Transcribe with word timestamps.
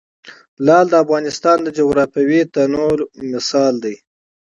لعل 0.65 0.87
د 0.91 0.95
افغانستان 1.03 1.57
د 1.63 1.67
جغرافیوي 1.77 2.41
تنوع 2.53 2.93
مثال 3.33 3.73
دی. 3.83 3.95